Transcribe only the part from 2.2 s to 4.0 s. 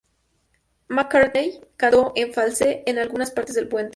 falsete en algunas partes del puente.